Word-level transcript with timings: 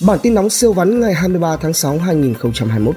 Bản 0.00 0.18
tin 0.22 0.34
nóng 0.34 0.50
siêu 0.50 0.72
vắn 0.72 1.00
ngày 1.00 1.14
23 1.14 1.56
tháng 1.56 1.72
6 1.72 1.98
2021. 1.98 2.96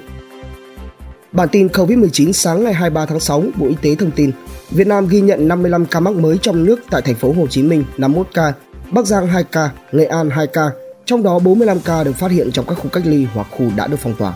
Bản 1.32 1.48
tin 1.48 1.66
COVID-19 1.66 2.32
sáng 2.32 2.64
ngày 2.64 2.74
23 2.74 3.06
tháng 3.06 3.20
6, 3.20 3.44
Bộ 3.56 3.66
Y 3.66 3.74
tế 3.82 3.94
thông 3.94 4.10
tin, 4.10 4.32
Việt 4.70 4.86
Nam 4.86 5.08
ghi 5.08 5.20
nhận 5.20 5.48
55 5.48 5.86
ca 5.86 6.00
mắc 6.00 6.14
mới 6.14 6.38
trong 6.42 6.64
nước 6.64 6.80
tại 6.90 7.02
thành 7.02 7.14
phố 7.14 7.32
Hồ 7.32 7.46
Chí 7.46 7.62
Minh 7.62 7.84
51 7.96 8.28
ca, 8.34 8.52
Bắc 8.90 9.06
Giang 9.06 9.26
2 9.26 9.44
ca, 9.44 9.70
Nghệ 9.92 10.04
An 10.04 10.30
2 10.30 10.46
ca, 10.46 10.70
trong 11.04 11.22
đó 11.22 11.38
45 11.38 11.80
ca 11.80 12.04
được 12.04 12.12
phát 12.12 12.30
hiện 12.30 12.52
trong 12.52 12.66
các 12.66 12.74
khu 12.74 12.88
cách 12.88 13.06
ly 13.06 13.26
hoặc 13.34 13.46
khu 13.50 13.70
đã 13.76 13.86
được 13.86 13.96
phong 14.00 14.14
tỏa. 14.14 14.34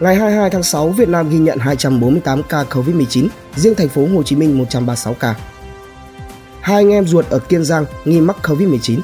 Ngày 0.00 0.14
22 0.14 0.50
tháng 0.50 0.62
6, 0.62 0.88
Việt 0.88 1.08
Nam 1.08 1.30
ghi 1.30 1.38
nhận 1.38 1.58
248 1.58 2.42
ca 2.42 2.64
COVID-19, 2.70 3.28
riêng 3.56 3.74
thành 3.74 3.88
phố 3.88 4.06
Hồ 4.14 4.22
Chí 4.22 4.36
Minh 4.36 4.58
136 4.58 5.14
ca. 5.14 5.34
Hai 6.60 6.76
anh 6.76 6.90
em 6.90 7.06
ruột 7.06 7.30
ở 7.30 7.38
Kiên 7.38 7.64
Giang 7.64 7.84
nghi 8.04 8.20
mắc 8.20 8.36
COVID-19. 8.42 9.00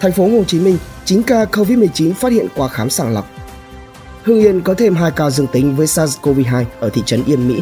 Thành 0.00 0.12
phố 0.12 0.28
Hồ 0.28 0.44
Chí 0.44 0.60
Minh, 0.60 0.78
9 1.04 1.22
ca 1.22 1.44
COVID-19 1.44 2.14
phát 2.14 2.32
hiện 2.32 2.46
qua 2.56 2.68
khám 2.68 2.90
sàng 2.90 3.14
lọc. 3.14 3.30
Hưng 4.22 4.40
Yên 4.40 4.60
có 4.60 4.74
thêm 4.74 4.94
2 4.94 5.10
ca 5.10 5.30
dương 5.30 5.46
tính 5.52 5.76
với 5.76 5.86
SARS-CoV-2 5.86 6.64
ở 6.80 6.90
thị 6.90 7.02
trấn 7.06 7.24
Yên 7.24 7.48
Mỹ. 7.48 7.60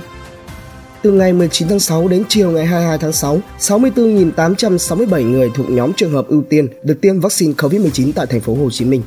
Từ 1.02 1.12
ngày 1.12 1.32
19 1.32 1.68
tháng 1.68 1.80
6 1.80 2.08
đến 2.08 2.24
chiều 2.28 2.50
ngày 2.50 2.66
22 2.66 2.98
tháng 2.98 3.12
6, 3.12 3.40
64.867 3.58 5.30
người 5.30 5.50
thuộc 5.54 5.70
nhóm 5.70 5.92
trường 5.92 6.12
hợp 6.12 6.26
ưu 6.28 6.42
tiên 6.42 6.68
được 6.82 7.00
tiêm 7.00 7.20
vaccine 7.20 7.52
COVID-19 7.52 8.12
tại 8.14 8.26
thành 8.26 8.40
phố 8.40 8.54
Hồ 8.54 8.70
Chí 8.70 8.84
Minh. 8.84 9.02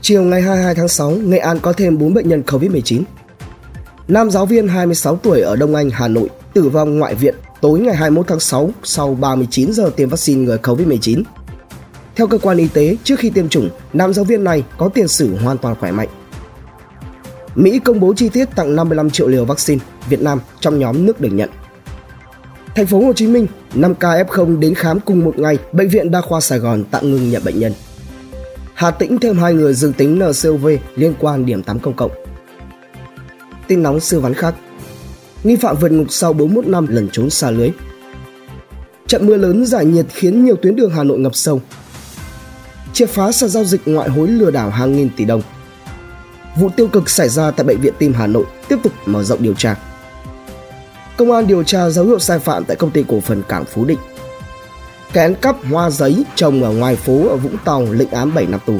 Chiều 0.00 0.22
ngày 0.22 0.42
22 0.42 0.74
tháng 0.74 0.88
6, 0.88 1.10
Nghệ 1.10 1.38
An 1.38 1.58
có 1.58 1.72
thêm 1.72 1.98
4 1.98 2.14
bệnh 2.14 2.28
nhân 2.28 2.42
COVID-19. 2.46 3.02
Nam 4.08 4.30
giáo 4.30 4.46
viên 4.46 4.68
26 4.68 5.16
tuổi 5.16 5.40
ở 5.40 5.56
Đông 5.56 5.74
Anh, 5.74 5.90
Hà 5.90 6.08
Nội 6.08 6.28
tử 6.54 6.68
vong 6.68 6.98
ngoại 6.98 7.14
viện 7.14 7.34
tối 7.60 7.80
ngày 7.80 7.94
21 7.94 8.26
tháng 8.28 8.40
6 8.40 8.70
sau 8.82 9.14
39 9.14 9.72
giờ 9.72 9.90
tiêm 9.96 10.08
vaccine 10.08 10.44
ngừa 10.44 10.56
COVID-19. 10.56 11.22
Theo 12.16 12.26
cơ 12.26 12.38
quan 12.38 12.58
y 12.58 12.68
tế, 12.68 12.96
trước 13.04 13.18
khi 13.18 13.30
tiêm 13.30 13.48
chủng, 13.48 13.70
nam 13.92 14.14
giáo 14.14 14.24
viên 14.24 14.44
này 14.44 14.64
có 14.78 14.88
tiền 14.88 15.08
sử 15.08 15.36
hoàn 15.36 15.58
toàn 15.58 15.74
khỏe 15.80 15.92
mạnh. 15.92 16.08
Mỹ 17.54 17.78
công 17.78 18.00
bố 18.00 18.14
chi 18.16 18.28
tiết 18.28 18.44
tặng 18.56 18.76
55 18.76 19.10
triệu 19.10 19.28
liều 19.28 19.44
vaccine 19.44 19.84
Việt 20.08 20.22
Nam 20.22 20.40
trong 20.60 20.78
nhóm 20.78 21.06
nước 21.06 21.20
được 21.20 21.28
nhận. 21.32 21.50
Thành 22.74 22.86
phố 22.86 23.00
Hồ 23.00 23.12
Chí 23.12 23.26
Minh, 23.26 23.46
5 23.74 23.94
ca 23.94 24.08
F0 24.08 24.58
đến 24.58 24.74
khám 24.74 25.00
cùng 25.00 25.24
một 25.24 25.38
ngày, 25.38 25.58
bệnh 25.72 25.88
viện 25.88 26.10
Đa 26.10 26.20
khoa 26.20 26.40
Sài 26.40 26.58
Gòn 26.58 26.84
tạm 26.90 27.10
ngừng 27.10 27.30
nhận 27.30 27.44
bệnh 27.44 27.58
nhân. 27.58 27.72
Hà 28.74 28.90
Tĩnh 28.90 29.18
thêm 29.18 29.38
hai 29.38 29.54
người 29.54 29.74
dương 29.74 29.92
tính 29.92 30.18
NCOV 30.18 30.68
liên 30.96 31.14
quan 31.20 31.46
điểm 31.46 31.62
tắm 31.62 31.78
công 31.78 31.94
cộng. 31.94 32.10
Tin 33.66 33.82
nóng 33.82 34.00
siêu 34.00 34.20
vắn 34.20 34.34
khác. 34.34 34.54
Nghi 35.44 35.56
phạm 35.56 35.76
vượt 35.76 35.92
ngục 35.92 36.06
sau 36.10 36.32
41 36.32 36.66
năm 36.66 36.86
lẩn 36.90 37.08
trốn 37.12 37.30
xa 37.30 37.50
lưới. 37.50 37.70
Trận 39.06 39.26
mưa 39.26 39.36
lớn 39.36 39.66
giải 39.66 39.84
nhiệt 39.84 40.06
khiến 40.08 40.44
nhiều 40.44 40.56
tuyến 40.56 40.76
đường 40.76 40.90
Hà 40.90 41.04
Nội 41.04 41.18
ngập 41.18 41.34
sâu. 41.34 41.60
Triệt 42.92 43.08
phá 43.08 43.32
sàn 43.32 43.48
giao 43.48 43.64
dịch 43.64 43.80
ngoại 43.86 44.08
hối 44.08 44.28
lừa 44.28 44.50
đảo 44.50 44.70
hàng 44.70 44.96
nghìn 44.96 45.10
tỷ 45.16 45.24
đồng. 45.24 45.42
Vụ 46.56 46.68
tiêu 46.68 46.88
cực 46.88 47.10
xảy 47.10 47.28
ra 47.28 47.50
tại 47.50 47.64
bệnh 47.64 47.80
viện 47.80 47.94
Tim 47.98 48.14
Hà 48.14 48.26
Nội 48.26 48.44
tiếp 48.68 48.76
tục 48.82 48.92
mở 49.06 49.22
rộng 49.22 49.42
điều 49.42 49.54
tra. 49.54 49.76
Công 51.16 51.32
an 51.32 51.46
điều 51.46 51.62
tra 51.62 51.90
dấu 51.90 52.06
hiệu 52.06 52.18
sai 52.18 52.38
phạm 52.38 52.64
tại 52.64 52.76
công 52.76 52.90
ty 52.90 53.04
cổ 53.08 53.20
phần 53.20 53.42
Cảng 53.48 53.64
Phú 53.64 53.84
Định 53.84 53.98
kén 55.16 55.34
cắp 55.34 55.56
hoa 55.70 55.90
giấy 55.90 56.24
trồng 56.34 56.62
ở 56.62 56.70
ngoài 56.70 56.96
phố 56.96 57.28
ở 57.28 57.36
Vũng 57.36 57.56
Tàu 57.64 57.86
lệnh 57.92 58.10
án 58.10 58.34
7 58.34 58.46
năm 58.46 58.60
tù. 58.66 58.78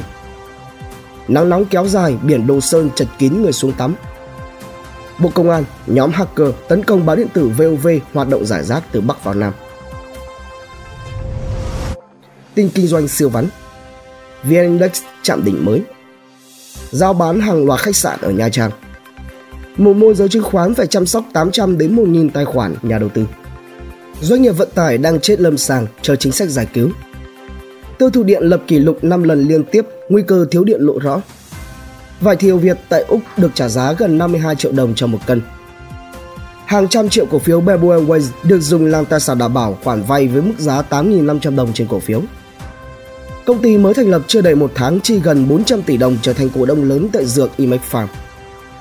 Nắng 1.27 1.49
nóng 1.49 1.65
kéo 1.65 1.87
dài, 1.87 2.17
biển 2.23 2.47
Đồ 2.47 2.61
Sơn 2.61 2.89
chật 2.95 3.07
kín 3.17 3.41
người 3.41 3.53
xuống 3.53 3.71
tắm. 3.71 3.95
Bộ 5.19 5.29
Công 5.33 5.49
an, 5.49 5.63
nhóm 5.87 6.11
hacker 6.11 6.47
tấn 6.67 6.83
công 6.83 7.05
báo 7.05 7.15
điện 7.15 7.27
tử 7.33 7.51
VOV 7.57 7.87
hoạt 8.13 8.29
động 8.29 8.45
giải 8.45 8.63
rác 8.63 8.83
từ 8.91 9.01
Bắc 9.01 9.23
vào 9.23 9.33
Nam. 9.33 9.53
Tin 12.55 12.69
kinh 12.69 12.87
doanh 12.87 13.07
siêu 13.07 13.29
vắn 13.29 13.47
VN 14.49 14.61
Index 14.61 15.01
chạm 15.21 15.45
đỉnh 15.45 15.65
mới 15.65 15.81
Giao 16.91 17.13
bán 17.13 17.39
hàng 17.39 17.65
loạt 17.65 17.79
khách 17.79 17.95
sạn 17.95 18.19
ở 18.21 18.31
Nha 18.31 18.49
Trang 18.49 18.71
Một 19.77 19.93
môi 19.93 20.13
giới 20.13 20.29
chứng 20.29 20.43
khoán 20.43 20.73
phải 20.73 20.87
chăm 20.87 21.05
sóc 21.05 21.25
800 21.33 21.77
đến 21.77 21.95
1.000 21.95 22.29
tài 22.29 22.45
khoản 22.45 22.75
nhà 22.81 22.97
đầu 22.97 23.09
tư 23.09 23.25
Doanh 24.21 24.41
nghiệp 24.41 24.51
vận 24.51 24.69
tải 24.75 24.97
đang 24.97 25.19
chết 25.19 25.39
lâm 25.39 25.57
sàng 25.57 25.87
chờ 26.01 26.15
chính 26.15 26.31
sách 26.31 26.49
giải 26.49 26.67
cứu. 26.73 26.89
Tiêu 27.97 28.09
thụ 28.09 28.23
điện 28.23 28.43
lập 28.43 28.63
kỷ 28.67 28.79
lục 28.79 29.03
5 29.03 29.23
lần 29.23 29.47
liên 29.47 29.63
tiếp, 29.63 29.85
nguy 30.09 30.21
cơ 30.27 30.45
thiếu 30.51 30.63
điện 30.63 30.81
lộ 30.81 30.99
rõ. 30.99 31.21
Vải 32.21 32.35
thiều 32.35 32.57
Việt 32.57 32.77
tại 32.89 33.03
Úc 33.07 33.21
được 33.37 33.51
trả 33.53 33.69
giá 33.69 33.93
gần 33.93 34.17
52 34.17 34.55
triệu 34.55 34.71
đồng 34.71 34.95
cho 34.95 35.07
một 35.07 35.19
cân. 35.27 35.41
Hàng 36.65 36.87
trăm 36.87 37.09
triệu 37.09 37.25
cổ 37.25 37.39
phiếu 37.39 37.61
Bamboo 37.61 37.87
Airways 37.87 38.29
được 38.43 38.59
dùng 38.59 38.85
làm 38.85 39.05
tài 39.05 39.19
sản 39.19 39.37
đảm 39.37 39.53
bảo 39.53 39.77
khoản 39.83 40.03
vay 40.03 40.27
với 40.27 40.41
mức 40.41 40.53
giá 40.57 40.83
8.500 40.89 41.55
đồng 41.55 41.73
trên 41.73 41.87
cổ 41.87 41.99
phiếu. 41.99 42.21
Công 43.47 43.61
ty 43.61 43.77
mới 43.77 43.93
thành 43.93 44.09
lập 44.09 44.21
chưa 44.27 44.41
đầy 44.41 44.55
một 44.55 44.71
tháng 44.75 45.01
chi 45.01 45.19
gần 45.19 45.47
400 45.49 45.81
tỷ 45.81 45.97
đồng 45.97 46.17
trở 46.21 46.33
thành 46.33 46.49
cổ 46.49 46.65
đông 46.65 46.83
lớn 46.83 47.07
tại 47.13 47.25
dược 47.25 47.57
Imex 47.57 47.81
Farm. 47.91 48.07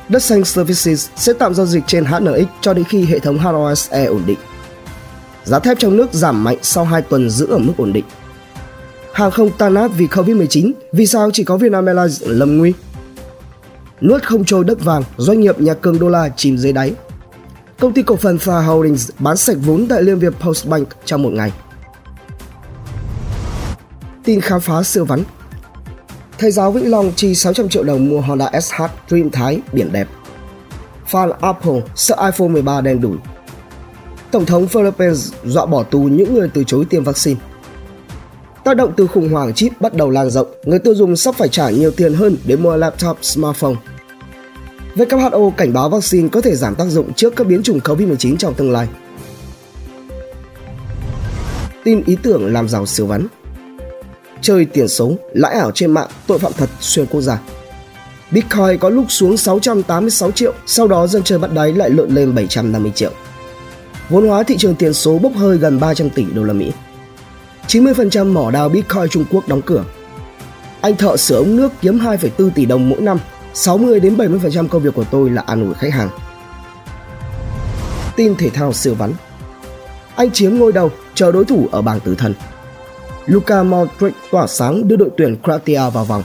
Đất 0.09 0.23
xanh 0.23 0.45
Services 0.45 1.09
sẽ 1.17 1.33
tạm 1.33 1.55
giao 1.55 1.67
dịch 1.67 1.83
trên 1.87 2.05
HNX 2.05 2.47
cho 2.61 2.75
đến 2.75 2.85
khi 2.85 3.05
hệ 3.05 3.19
thống 3.19 3.39
HOSE 3.39 4.05
ổn 4.05 4.23
định. 4.27 4.39
Giá 5.45 5.59
thép 5.59 5.79
trong 5.79 5.97
nước 5.97 6.13
giảm 6.13 6.45
mạnh 6.45 6.57
sau 6.63 6.85
2 6.85 7.03
tuần 7.03 7.31
giữ 7.31 7.47
ở 7.47 7.59
mức 7.59 7.73
ổn 7.77 7.93
định. 7.93 8.05
Hàng 9.13 9.31
không 9.31 9.51
tan 9.59 9.75
nát 9.75 9.91
vì 9.97 10.07
Covid-19, 10.07 10.73
vì 10.93 11.07
sao 11.07 11.31
chỉ 11.33 11.45
có 11.45 11.57
Vietnam 11.57 11.87
Airlines 11.87 12.23
lâm 12.27 12.59
nguy? 12.59 12.73
Nuốt 14.01 14.23
không 14.23 14.45
trôi 14.45 14.65
đất 14.65 14.85
vàng, 14.85 15.03
doanh 15.17 15.41
nghiệp 15.41 15.61
nhà 15.61 15.75
cường 15.75 15.99
đô 15.99 16.09
la 16.09 16.29
chìm 16.37 16.59
dưới 16.59 16.73
đáy. 16.73 16.93
Công 17.81 17.93
ty 17.93 18.03
cổ 18.03 18.17
phần 18.17 18.37
Far 18.37 18.63
Holdings 18.63 19.11
bán 19.19 19.37
sạch 19.37 19.57
vốn 19.65 19.87
tại 19.89 20.03
Liên 20.03 20.19
Việt 20.19 20.33
Postbank 20.41 20.89
trong 21.05 21.23
một 21.23 21.33
ngày. 21.33 21.53
Tin 24.27 24.41
khám 24.41 24.61
phá 24.61 24.83
siêu 24.83 25.05
vắn 25.05 25.23
Thầy 26.39 26.51
giáo 26.51 26.73
Vĩnh 26.73 26.91
Long 26.91 27.13
chi 27.17 27.35
600 27.35 27.69
triệu 27.69 27.83
đồng 27.83 28.09
mua 28.09 28.21
Honda 28.21 28.61
SH 28.61 28.83
Dream 29.09 29.31
Thái 29.31 29.61
biển 29.73 29.93
đẹp. 29.93 30.09
Fan 31.11 31.33
Apple 31.41 31.83
sợ 31.95 32.17
iPhone 32.33 32.49
13 32.49 32.81
đen 32.81 33.01
đủi 33.01 33.17
Tổng 34.31 34.47
thống 34.47 34.69
Philippines 34.69 35.33
dọa 35.45 35.67
bỏ 35.67 35.83
tù 35.83 35.99
những 35.99 36.35
người 36.35 36.51
từ 36.55 36.65
chối 36.65 36.85
tiêm 36.91 37.05
vaccine. 37.05 37.41
Tác 38.65 38.77
động 38.77 38.93
từ 38.97 39.07
khủng 39.07 39.33
hoảng 39.33 39.55
chip 39.55 39.81
bắt 39.81 39.95
đầu 39.95 40.11
lan 40.11 40.31
rộng, 40.31 40.47
người 40.65 40.79
tiêu 40.79 40.95
dùng 40.95 41.17
sắp 41.17 41.35
phải 41.35 41.49
trả 41.49 41.71
nhiều 41.71 41.91
tiền 41.91 42.15
hơn 42.15 42.37
để 42.47 42.57
mua 42.57 42.77
laptop, 42.77 43.19
smartphone. 43.23 43.75
WHO 44.97 45.51
cảnh 45.51 45.73
báo 45.73 45.89
vaccine 45.89 46.29
có 46.29 46.41
thể 46.41 46.57
giảm 46.57 46.75
tác 46.75 46.87
dụng 46.89 47.13
trước 47.13 47.37
các 47.37 47.47
biến 47.47 47.63
chủng 47.63 47.79
COVID-19 47.79 48.37
trong 48.37 48.55
tương 48.55 48.73
lai. 48.73 48.89
Tin 51.85 52.03
ý 52.07 52.17
tưởng 52.23 52.53
làm 52.53 52.69
giàu 52.69 52.87
siêu 52.87 53.07
vắn 53.07 53.27
Chơi 54.47 54.65
tiền 54.65 54.89
số, 54.89 55.13
lãi 55.33 55.55
ảo 55.55 55.71
trên 55.71 55.91
mạng, 55.91 56.09
tội 56.27 56.39
phạm 56.39 56.53
thật 56.53 56.69
xuyên 56.81 57.07
quốc 57.07 57.21
gia. 57.21 57.39
Bitcoin 58.31 58.79
có 58.81 58.89
lúc 58.89 59.05
xuống 59.09 59.37
686 59.37 60.31
triệu, 60.31 60.53
sau 60.67 60.89
đó 60.89 61.07
dân 61.07 61.23
chơi 61.23 61.39
bắt 61.39 61.53
đáy 61.53 61.73
lại 61.73 61.91
lượn 61.91 62.15
lên 62.15 62.35
750 62.35 62.93
triệu 62.95 63.11
vốn 64.09 64.29
hóa 64.29 64.43
thị 64.43 64.57
trường 64.59 64.75
tiền 64.75 64.95
số 64.95 65.19
bốc 65.19 65.33
hơi 65.37 65.59
gần 65.59 65.81
300 65.81 66.11
tỷ 66.11 66.25
đô 66.35 66.43
la 66.43 66.53
Mỹ. 66.53 66.73
90% 67.69 68.33
mỏ 68.33 68.51
đào 68.51 68.69
Bitcoin 68.69 69.09
Trung 69.11 69.25
Quốc 69.31 69.49
đóng 69.49 69.63
cửa. 69.63 69.85
Anh 70.81 70.97
thợ 70.97 71.17
sửa 71.17 71.39
ống 71.39 71.57
nước 71.57 71.73
kiếm 71.81 71.99
2,4 71.99 72.51
tỷ 72.51 72.67
đồng 72.67 72.89
mỗi 72.89 73.01
năm, 73.01 73.19
60 73.55 74.01
đến 74.01 74.17
70% 74.17 74.69
công 74.69 74.83
việc 74.83 74.95
của 74.95 75.05
tôi 75.11 75.31
là 75.31 75.43
an 75.47 75.65
ủi 75.65 75.75
khách 75.75 75.93
hàng. 75.93 76.09
Tin 78.17 78.35
thể 78.35 78.51
thao 78.51 78.73
siêu 78.73 78.95
vắn. 78.95 79.13
Anh 80.17 80.31
chiếm 80.31 80.55
ngôi 80.55 80.73
đầu, 80.73 80.91
chờ 81.15 81.33
đối 81.33 81.45
thủ 81.45 81.69
ở 81.73 81.83
bảng 81.83 82.01
tử 82.01 82.15
thần. 82.15 82.35
Luka 83.27 83.63
Modric 83.63 84.15
tỏa 84.31 84.47
sáng 84.47 84.89
đưa 84.89 84.97
đội 84.97 85.11
tuyển 85.17 85.37
Croatia 85.43 85.91
vào 85.91 86.05
vòng. 86.05 86.23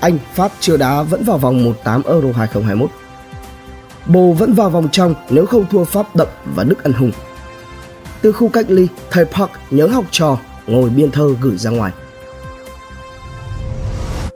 Anh 0.00 0.18
Pháp 0.34 0.52
chưa 0.60 0.76
đá 0.76 1.02
vẫn 1.02 1.24
vào 1.24 1.38
vòng 1.38 1.64
18 1.64 2.02
Euro 2.02 2.28
2021. 2.34 2.90
Bồ 4.06 4.32
vẫn 4.32 4.54
vào 4.54 4.70
vòng 4.70 4.88
trong 4.92 5.14
nếu 5.30 5.46
không 5.46 5.66
thua 5.70 5.84
Pháp 5.84 6.16
đậm 6.16 6.28
và 6.54 6.64
Đức 6.64 6.84
ăn 6.84 6.92
hùng. 6.92 7.12
Từ 8.22 8.32
khu 8.32 8.48
cách 8.48 8.66
ly, 8.68 8.88
thầy 9.10 9.24
Park 9.24 9.50
nhớ 9.70 9.86
học 9.86 10.04
trò 10.10 10.38
ngồi 10.66 10.90
biên 10.90 11.10
thơ 11.10 11.34
gửi 11.40 11.56
ra 11.56 11.70
ngoài. 11.70 11.92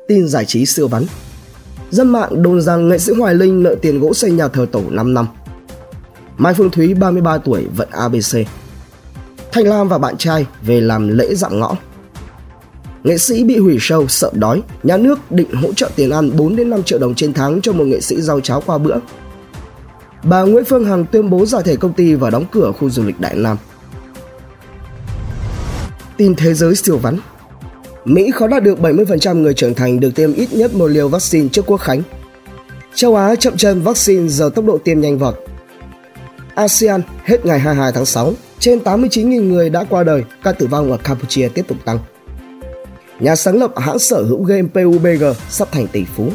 Tin 0.08 0.28
giải 0.28 0.44
trí 0.44 0.66
siêu 0.66 0.88
vắn 0.88 1.04
Dân 1.90 2.08
mạng 2.08 2.42
đồn 2.42 2.60
rằng 2.60 2.88
nghệ 2.88 2.98
sĩ 2.98 3.12
Hoài 3.18 3.34
Linh 3.34 3.62
nợ 3.62 3.74
tiền 3.82 4.00
gỗ 4.00 4.14
xây 4.14 4.30
nhà 4.30 4.48
thờ 4.48 4.66
tổ 4.72 4.82
5 4.90 5.14
năm. 5.14 5.26
Mai 6.36 6.54
Phương 6.54 6.70
Thúy 6.70 6.94
33 6.94 7.38
tuổi 7.38 7.66
vận 7.76 7.88
ABC. 7.90 8.48
Thanh 9.56 9.66
Lam 9.66 9.88
và 9.88 9.98
bạn 9.98 10.16
trai 10.16 10.46
về 10.62 10.80
làm 10.80 11.08
lễ 11.08 11.34
dặm 11.34 11.60
ngõ. 11.60 11.76
Nghệ 13.04 13.18
sĩ 13.18 13.44
bị 13.44 13.58
hủy 13.58 13.76
show 13.76 14.06
sợ 14.06 14.30
đói, 14.34 14.62
nhà 14.82 14.96
nước 14.96 15.18
định 15.30 15.52
hỗ 15.52 15.72
trợ 15.72 15.90
tiền 15.96 16.10
ăn 16.10 16.36
4 16.36 16.56
đến 16.56 16.70
5 16.70 16.82
triệu 16.82 16.98
đồng 16.98 17.14
trên 17.14 17.32
tháng 17.32 17.60
cho 17.60 17.72
một 17.72 17.84
nghệ 17.84 18.00
sĩ 18.00 18.20
rau 18.20 18.40
cháo 18.40 18.62
qua 18.66 18.78
bữa 18.78 18.96
bà 20.22 20.42
Nguyễn 20.42 20.64
Phương 20.64 20.84
Hằng 20.84 21.06
tuyên 21.06 21.30
bố 21.30 21.46
giải 21.46 21.62
thể 21.64 21.76
công 21.76 21.92
ty 21.92 22.14
và 22.14 22.30
đóng 22.30 22.44
cửa 22.52 22.72
khu 22.78 22.90
du 22.90 23.04
lịch 23.04 23.20
Đại 23.20 23.34
Nam. 23.36 23.56
Tin 26.16 26.34
thế 26.34 26.54
giới 26.54 26.74
siêu 26.74 26.98
vắn 26.98 27.18
Mỹ 28.04 28.30
khó 28.34 28.46
đạt 28.46 28.62
được 28.62 28.78
70% 28.78 29.40
người 29.40 29.54
trưởng 29.54 29.74
thành 29.74 30.00
được 30.00 30.14
tiêm 30.14 30.32
ít 30.32 30.48
nhất 30.52 30.74
một 30.74 30.86
liều 30.86 31.08
vaccine 31.08 31.48
trước 31.48 31.66
quốc 31.66 31.80
khánh. 31.80 32.02
Châu 32.94 33.16
Á 33.16 33.34
chậm 33.34 33.56
chân 33.56 33.82
vaccine 33.82 34.28
giờ 34.28 34.50
tốc 34.54 34.64
độ 34.64 34.78
tiêm 34.78 35.00
nhanh 35.00 35.18
vọt. 35.18 35.34
ASEAN 36.56 37.02
hết 37.24 37.46
ngày 37.46 37.58
22 37.58 37.92
tháng 37.92 38.04
6, 38.06 38.32
trên 38.58 38.78
89.000 38.78 39.48
người 39.48 39.70
đã 39.70 39.84
qua 39.84 40.04
đời, 40.04 40.24
ca 40.42 40.52
tử 40.52 40.66
vong 40.66 40.90
ở 40.90 40.96
Campuchia 40.96 41.48
tiếp 41.48 41.64
tục 41.68 41.78
tăng. 41.84 41.98
nhà 43.20 43.36
sáng 43.36 43.56
lập 43.56 43.72
hãng 43.76 43.98
sở 43.98 44.22
hữu 44.22 44.44
game 44.44 44.62
PUBG 44.62 45.24
sắp 45.50 45.68
thành 45.72 45.86
tỷ 45.86 46.04
phú. 46.04 46.28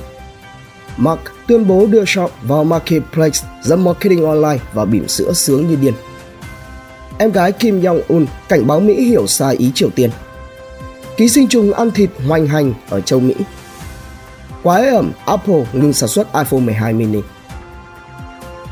Mark 0.98 1.20
tuyên 1.48 1.68
bố 1.68 1.88
đưa 1.88 2.06
shop 2.06 2.32
vào 2.42 2.64
marketplace 2.64 3.40
dẫn 3.62 3.84
marketing 3.84 4.26
online 4.26 4.60
và 4.74 4.86
bỉm 4.86 5.08
sữa 5.08 5.34
sướng 5.34 5.68
như 5.68 5.76
điên. 5.76 5.94
Em 7.18 7.32
gái 7.32 7.52
Kim 7.52 7.82
Jong-un 7.82 8.26
cảnh 8.50 8.68
báo 8.68 8.80
Mỹ 8.80 9.04
hiểu 9.04 9.28
sai 9.28 9.56
ý 9.56 9.72
Triều 9.76 9.90
Tiên. 9.90 10.10
Ký 11.18 11.30
sinh 11.30 11.48
trùng 11.48 11.74
ăn 11.74 11.92
thịt 11.92 12.10
hoành 12.28 12.48
hành 12.48 12.74
ở 12.90 13.02
châu 13.02 13.20
Mỹ. 13.20 13.34
Quái 14.64 14.88
ẩm 14.88 15.12
Apple 15.26 15.66
ngừng 15.74 15.94
sản 15.94 16.10
xuất 16.10 16.28
iPhone 16.34 16.60
12 16.60 16.94
mini. 16.94 17.20